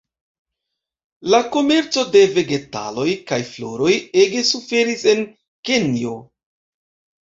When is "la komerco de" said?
1.33-2.25